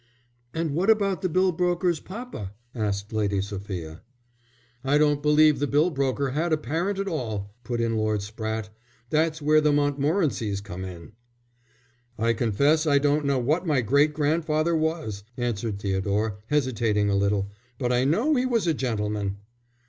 "And 0.51 0.73
what 0.73 0.89
about 0.89 1.21
the 1.21 1.29
bill 1.29 1.51
broker's 1.51 1.99
papa?" 1.99 2.53
asked 2.73 3.13
Lady 3.13 3.39
Sophia. 3.39 4.01
"I 4.83 4.97
don't 4.97 5.21
believe 5.21 5.59
the 5.59 5.67
bill 5.67 5.91
broker 5.91 6.31
had 6.31 6.51
a 6.51 6.57
parent 6.57 6.97
at 6.97 7.07
all," 7.07 7.53
put 7.63 7.79
in 7.79 7.95
Lord 7.95 8.21
Spratte. 8.21 8.69
"That's 9.11 9.43
where 9.43 9.61
the 9.61 9.71
Montmorencys 9.71 10.59
come 10.63 10.83
in." 10.83 11.11
"I 12.17 12.33
confess 12.33 12.87
I 12.87 12.97
don't 12.97 13.25
know 13.25 13.37
what 13.37 13.67
my 13.67 13.81
great 13.81 14.15
grandfather 14.15 14.75
was," 14.75 15.23
answered 15.37 15.77
Theodore, 15.77 16.39
hesitating 16.47 17.11
a 17.11 17.15
little, 17.15 17.51
"but 17.77 17.93
I 17.93 18.03
know 18.03 18.33
he 18.33 18.47
was 18.47 18.65
a 18.65 18.73
gentleman." 18.73 19.37